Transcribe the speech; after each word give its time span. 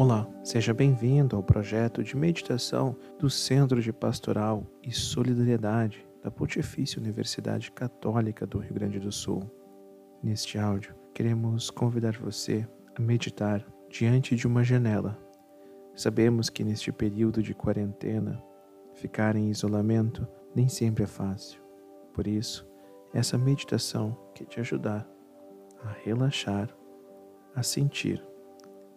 Olá, 0.00 0.26
seja 0.42 0.72
bem-vindo 0.72 1.36
ao 1.36 1.42
projeto 1.42 2.02
de 2.02 2.16
meditação 2.16 2.96
do 3.18 3.28
Centro 3.28 3.82
de 3.82 3.92
Pastoral 3.92 4.66
e 4.82 4.90
Solidariedade 4.90 6.08
da 6.22 6.30
Pontifícia 6.30 6.98
Universidade 6.98 7.70
Católica 7.70 8.46
do 8.46 8.56
Rio 8.60 8.72
Grande 8.72 8.98
do 8.98 9.12
Sul. 9.12 9.42
Neste 10.22 10.58
áudio, 10.58 10.94
queremos 11.12 11.68
convidar 11.68 12.16
você 12.16 12.66
a 12.96 13.02
meditar 13.02 13.62
diante 13.90 14.34
de 14.34 14.46
uma 14.46 14.64
janela. 14.64 15.18
Sabemos 15.94 16.48
que 16.48 16.64
neste 16.64 16.90
período 16.90 17.42
de 17.42 17.52
quarentena, 17.52 18.42
ficar 18.94 19.36
em 19.36 19.50
isolamento 19.50 20.26
nem 20.54 20.66
sempre 20.66 21.04
é 21.04 21.06
fácil. 21.06 21.60
Por 22.14 22.26
isso, 22.26 22.66
essa 23.12 23.36
meditação 23.36 24.16
quer 24.34 24.46
te 24.46 24.60
ajudar 24.60 25.06
a 25.84 25.92
relaxar, 26.02 26.74
a 27.54 27.62
sentir 27.62 28.29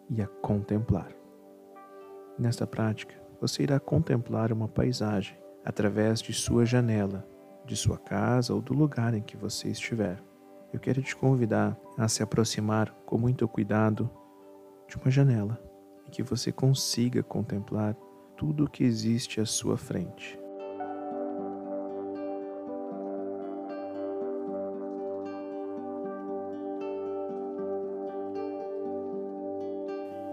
e 0.10 0.22
a 0.22 0.28
contemplar. 0.28 1.10
Nesta 2.38 2.66
prática, 2.66 3.16
você 3.40 3.64
irá 3.64 3.80
contemplar 3.80 4.52
uma 4.52 4.68
paisagem 4.68 5.38
através 5.64 6.22
de 6.22 6.34
sua 6.34 6.66
janela, 6.66 7.28
de 7.66 7.76
sua 7.76 7.98
casa 7.98 8.54
ou 8.54 8.62
do 8.62 8.74
lugar 8.74 9.14
em 9.14 9.22
que 9.22 9.38
você 9.38 9.70
estiver. 9.70 10.22
Eu 10.72 10.80
quero 10.80 11.02
te 11.02 11.16
convidar 11.16 11.78
a 11.98 12.08
se 12.08 12.24
aproximar 12.24 12.92
com 13.06 13.18
muito 13.18 13.48
cuidado 13.48 14.10
de 14.88 14.98
uma 14.98 15.12
janela 15.12 15.62
e 16.08 16.10
que 16.10 16.24
você 16.24 16.52
consiga 16.52 17.22
contemplar 17.22 17.96
tudo 18.36 18.66
o 18.66 18.70
que 18.70 18.84
existe 18.84 19.40
à 19.40 19.46
sua 19.46 19.78
frente. 19.78 20.43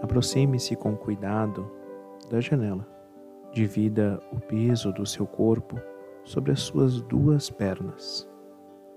Aproxime-se 0.01 0.75
com 0.75 0.95
cuidado 0.95 1.71
da 2.29 2.41
janela. 2.41 2.87
Divida 3.53 4.19
o 4.31 4.39
peso 4.39 4.91
do 4.91 5.05
seu 5.05 5.27
corpo 5.27 5.79
sobre 6.23 6.51
as 6.51 6.61
suas 6.61 7.01
duas 7.01 7.49
pernas. 7.49 8.27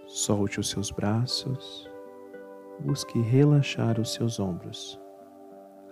Solte 0.06 0.61
os 0.61 0.70
seus 0.70 0.91
braços. 0.91 1.91
Busque 2.80 3.20
relaxar 3.20 4.00
os 4.00 4.12
seus 4.12 4.38
ombros. 4.41 5.00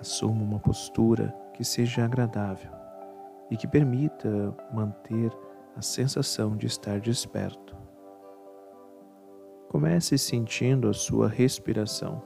Assuma 0.01 0.43
uma 0.43 0.59
postura 0.59 1.35
que 1.55 1.65
seja 1.65 2.05
agradável 2.05 2.71
e 3.51 3.57
que 3.57 3.69
permita 3.69 4.55
manter 4.73 5.31
a 5.77 5.83
sensação 5.83 6.57
de 6.57 6.67
estar 6.67 7.01
desperto. 7.01 7.77
Comece 9.69 10.19
sentindo 10.19 10.89
a 10.89 10.93
sua 10.93 11.29
respiração. 11.29 12.23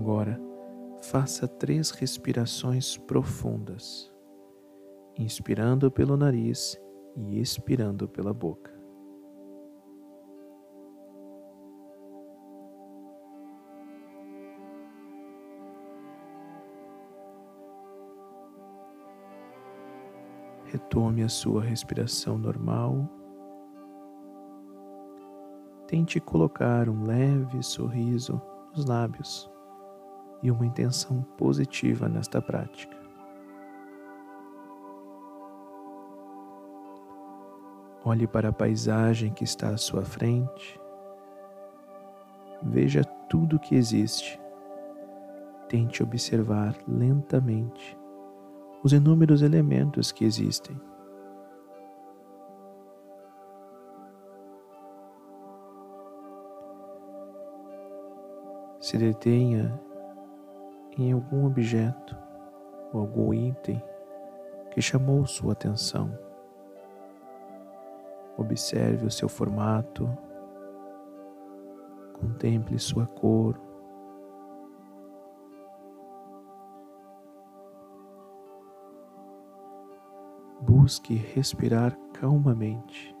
Agora, 0.00 0.40
faça 1.02 1.46
três 1.46 1.90
respirações 1.90 2.96
profundas, 2.96 4.10
inspirando 5.14 5.90
pelo 5.90 6.16
nariz 6.16 6.80
e 7.14 7.38
expirando 7.38 8.08
pela 8.08 8.32
boca. 8.32 8.72
Retome 20.64 21.22
a 21.22 21.28
sua 21.28 21.62
respiração 21.62 22.38
normal. 22.38 23.06
Tente 25.86 26.18
colocar 26.18 26.88
um 26.88 27.04
leve 27.04 27.62
sorriso 27.62 28.40
nos 28.74 28.86
lábios 28.86 29.50
e 30.42 30.50
uma 30.50 30.66
intenção 30.66 31.22
positiva 31.36 32.08
nesta 32.08 32.40
prática. 32.40 32.96
Olhe 38.04 38.26
para 38.26 38.48
a 38.48 38.52
paisagem 38.52 39.32
que 39.32 39.44
está 39.44 39.68
à 39.68 39.76
sua 39.76 40.02
frente. 40.02 40.80
Veja 42.62 43.04
tudo 43.28 43.56
o 43.56 43.58
que 43.58 43.74
existe. 43.74 44.40
Tente 45.68 46.02
observar 46.02 46.74
lentamente 46.88 47.96
os 48.82 48.92
inúmeros 48.92 49.42
elementos 49.42 50.10
que 50.10 50.24
existem. 50.24 50.80
Se 58.80 58.96
detenha 58.96 59.78
em 61.02 61.12
algum 61.12 61.46
objeto 61.46 62.16
ou 62.92 63.00
algum 63.00 63.32
item 63.32 63.82
que 64.70 64.82
chamou 64.82 65.26
sua 65.26 65.52
atenção. 65.52 66.16
Observe 68.36 69.06
o 69.06 69.10
seu 69.10 69.28
formato, 69.28 70.08
contemple 72.14 72.78
sua 72.78 73.06
cor. 73.06 73.58
Busque 80.60 81.14
respirar 81.14 81.96
calmamente, 82.12 83.16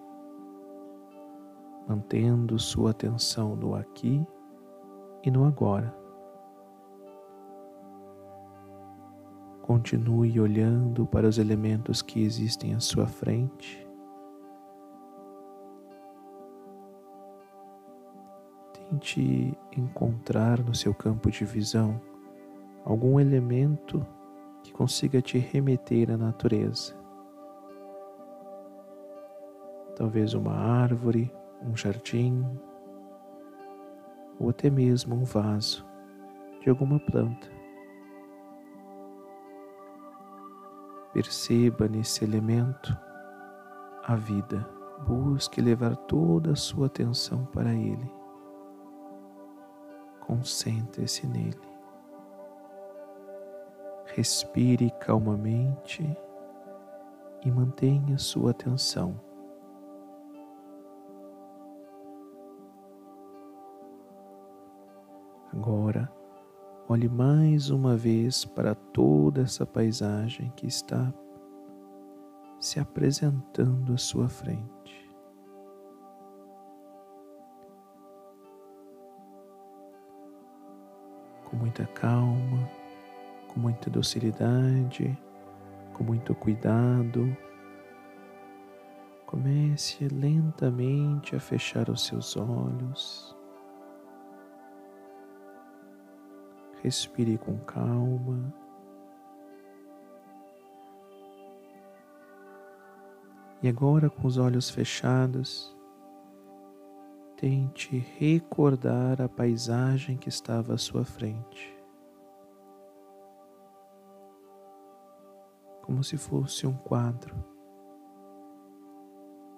mantendo 1.88 2.58
sua 2.58 2.90
atenção 2.90 3.56
no 3.56 3.74
aqui 3.74 4.24
e 5.24 5.30
no 5.30 5.44
agora. 5.44 5.99
Continue 9.70 10.40
olhando 10.40 11.06
para 11.06 11.28
os 11.28 11.38
elementos 11.38 12.02
que 12.02 12.24
existem 12.24 12.74
à 12.74 12.80
sua 12.80 13.06
frente. 13.06 13.88
Tente 18.74 19.56
encontrar 19.76 20.58
no 20.58 20.74
seu 20.74 20.92
campo 20.92 21.30
de 21.30 21.44
visão 21.44 22.00
algum 22.84 23.20
elemento 23.20 24.04
que 24.64 24.72
consiga 24.72 25.22
te 25.22 25.38
remeter 25.38 26.10
à 26.10 26.16
natureza. 26.16 26.92
Talvez 29.94 30.34
uma 30.34 30.52
árvore, 30.52 31.32
um 31.62 31.76
jardim, 31.76 32.44
ou 34.36 34.50
até 34.50 34.68
mesmo 34.68 35.14
um 35.14 35.22
vaso 35.22 35.86
de 36.60 36.68
alguma 36.68 36.98
planta. 36.98 37.59
Perceba 41.12 41.88
nesse 41.88 42.24
elemento 42.24 42.96
a 44.04 44.14
vida. 44.14 44.66
Busque 45.06 45.60
levar 45.60 45.96
toda 45.96 46.52
a 46.52 46.56
sua 46.56 46.86
atenção 46.86 47.46
para 47.46 47.72
ele. 47.72 48.12
Concentre-se 50.20 51.26
nele. 51.26 51.58
Respire 54.14 54.90
calmamente 55.00 56.04
e 57.44 57.50
mantenha 57.50 58.18
sua 58.18 58.50
atenção. 58.50 59.20
Agora, 65.52 66.10
Olhe 66.90 67.08
mais 67.08 67.70
uma 67.70 67.96
vez 67.96 68.44
para 68.44 68.74
toda 68.74 69.42
essa 69.42 69.64
paisagem 69.64 70.52
que 70.56 70.66
está 70.66 71.14
se 72.58 72.80
apresentando 72.80 73.92
à 73.92 73.96
sua 73.96 74.28
frente. 74.28 75.08
Com 81.44 81.58
muita 81.58 81.86
calma, 81.86 82.68
com 83.46 83.60
muita 83.60 83.88
docilidade, 83.88 85.16
com 85.92 86.02
muito 86.02 86.34
cuidado, 86.34 87.36
comece 89.26 90.08
lentamente 90.08 91.36
a 91.36 91.38
fechar 91.38 91.88
os 91.88 92.04
seus 92.04 92.36
olhos. 92.36 93.39
Respire 96.82 97.38
com 97.38 97.58
calma. 97.58 98.54
E 103.62 103.68
agora, 103.68 104.08
com 104.08 104.26
os 104.26 104.38
olhos 104.38 104.70
fechados, 104.70 105.76
Tente 107.40 107.96
recordar 108.18 109.22
a 109.22 109.26
paisagem 109.26 110.18
que 110.18 110.28
estava 110.28 110.74
à 110.74 110.76
sua 110.76 111.06
frente, 111.06 111.74
como 115.80 116.04
se 116.04 116.18
fosse 116.18 116.66
um 116.66 116.76
quadro. 116.76 117.34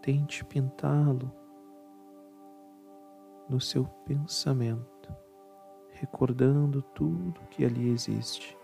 Tente 0.00 0.44
pintá-lo 0.44 1.32
no 3.48 3.60
seu 3.60 3.84
pensamento, 4.06 4.91
recordando 6.02 6.82
tudo 6.82 7.40
que 7.48 7.64
ali 7.64 7.88
existe, 7.88 8.58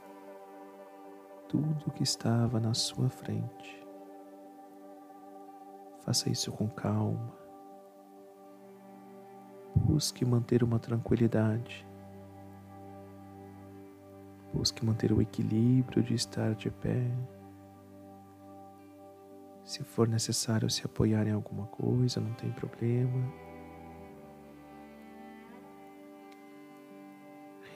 tudo 1.49 1.93
que 1.93 2.02
estava 2.02 2.58
na 2.58 2.75
sua 2.75 3.08
frente. 3.08 3.87
Faça 6.00 6.29
isso 6.29 6.50
com 6.50 6.69
calma. 6.69 7.32
Busque 9.73 10.25
manter 10.25 10.64
uma 10.64 10.81
tranquilidade. 10.81 11.87
Busque 14.52 14.84
manter 14.84 15.12
o 15.12 15.23
equilíbrio 15.23 16.02
de 16.02 16.14
estar 16.14 16.56
de 16.56 16.73
pé. 16.73 17.08
Se 19.64 19.84
for 19.84 20.08
necessário 20.08 20.69
se 20.69 20.84
apoiar 20.84 21.29
em 21.29 21.32
alguma 21.32 21.67
coisa, 21.67 22.20
não 22.20 22.32
tem 22.32 22.50
problema. 22.50 23.48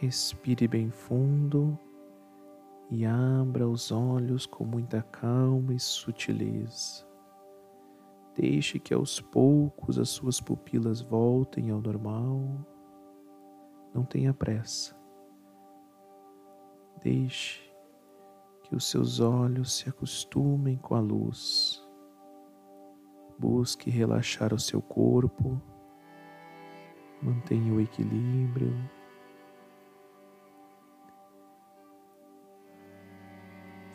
Respire 0.03 0.67
bem 0.67 0.91
fundo 0.91 1.79
e 2.91 3.07
abra 3.07 3.69
os 3.69 3.93
olhos 3.93 4.47
com 4.47 4.65
muita 4.65 5.01
calma 5.01 5.73
e 5.73 5.79
sutileza. 5.79 7.07
Deixe 8.35 8.81
que 8.81 8.93
aos 8.93 9.21
poucos 9.21 10.01
as 10.01 10.09
suas 10.09 10.41
pupilas 10.41 11.01
voltem 11.01 11.71
ao 11.71 11.81
normal. 11.81 12.43
Não 13.95 14.05
tenha 14.05 14.35
pressa. 14.35 14.93
Deixe 17.01 17.61
que 18.65 18.75
os 18.75 18.91
seus 18.91 19.21
olhos 19.21 19.73
se 19.73 19.89
acostumem 19.89 20.79
com 20.79 20.97
a 20.97 21.01
luz. 21.01 21.81
Busque 23.39 23.89
relaxar 23.89 24.53
o 24.53 24.59
seu 24.59 24.83
corpo. 24.83 25.63
Mantenha 27.23 27.73
o 27.73 27.81
equilíbrio. 27.81 28.77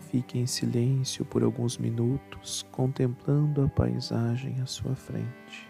Fique 0.10 0.40
em 0.40 0.46
silêncio 0.46 1.26
por 1.26 1.44
alguns 1.44 1.78
minutos, 1.78 2.66
contemplando 2.72 3.62
a 3.62 3.68
paisagem 3.68 4.62
à 4.62 4.66
sua 4.66 4.96
frente. 4.96 5.67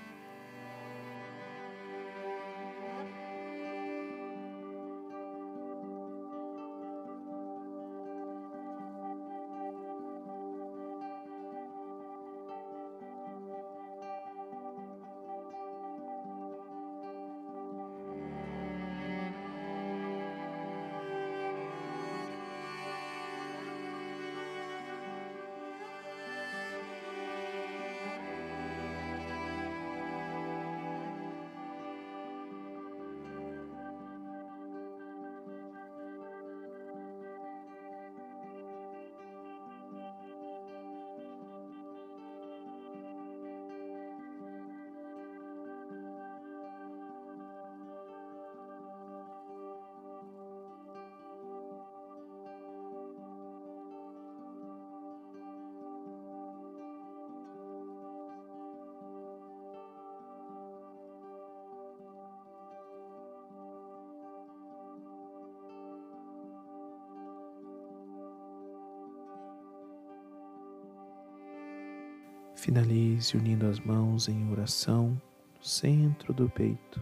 Finalize 72.67 73.37
unindo 73.37 73.65
as 73.65 73.79
mãos 73.79 74.27
em 74.27 74.51
oração 74.51 75.11
no 75.55 75.63
centro 75.63 76.33
do 76.33 76.49
peito. 76.49 77.01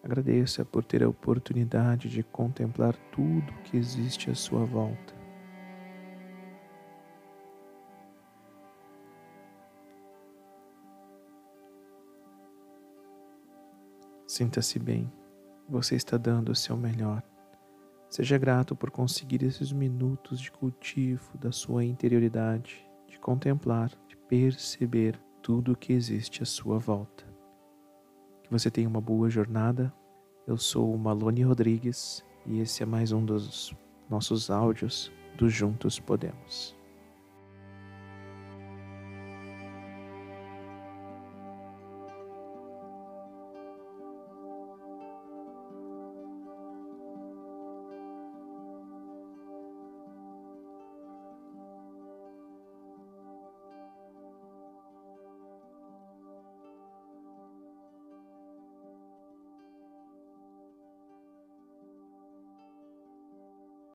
Agradeça 0.00 0.64
por 0.64 0.84
ter 0.84 1.02
a 1.02 1.08
oportunidade 1.08 2.08
de 2.08 2.22
contemplar 2.22 2.94
tudo 3.10 3.52
que 3.64 3.76
existe 3.76 4.30
à 4.30 4.34
sua 4.36 4.64
volta. 4.64 5.12
Sinta-se 14.24 14.78
bem, 14.78 15.12
você 15.68 15.96
está 15.96 16.16
dando 16.16 16.52
o 16.52 16.54
seu 16.54 16.76
melhor. 16.76 17.24
Seja 18.08 18.38
grato 18.38 18.76
por 18.76 18.92
conseguir 18.92 19.42
esses 19.42 19.72
minutos 19.72 20.40
de 20.40 20.52
cultivo 20.52 21.36
da 21.36 21.50
sua 21.50 21.84
interioridade 21.84 22.87
de 23.08 23.18
contemplar, 23.18 23.90
de 24.06 24.16
perceber 24.28 25.18
tudo 25.42 25.72
o 25.72 25.76
que 25.76 25.92
existe 25.92 26.42
à 26.42 26.46
sua 26.46 26.78
volta. 26.78 27.24
Que 28.44 28.50
você 28.50 28.70
tenha 28.70 28.88
uma 28.88 29.00
boa 29.00 29.28
jornada. 29.28 29.92
Eu 30.46 30.56
sou 30.56 30.94
o 30.94 30.98
Malone 30.98 31.42
Rodrigues 31.42 32.24
e 32.46 32.60
esse 32.60 32.82
é 32.82 32.86
mais 32.86 33.10
um 33.12 33.24
dos 33.24 33.74
nossos 34.08 34.50
áudios 34.50 35.12
do 35.36 35.48
Juntos 35.48 35.98
Podemos. 35.98 36.77